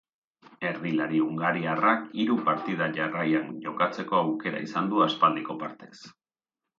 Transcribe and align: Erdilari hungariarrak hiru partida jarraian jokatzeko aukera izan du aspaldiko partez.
Erdilari 0.67 1.19
hungariarrak 1.25 2.07
hiru 2.23 2.37
partida 2.47 2.87
jarraian 2.95 3.51
jokatzeko 3.65 4.17
aukera 4.21 4.63
izan 4.69 4.89
du 4.95 5.05
aspaldiko 5.09 5.57
partez. 5.65 5.93